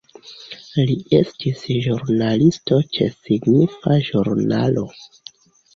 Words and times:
Li 0.91 0.95
estis 1.17 1.61
ĵurnalisto 1.85 2.81
ĉe 2.97 3.11
signifa 3.19 4.03
ĵurnalo. 4.11 4.93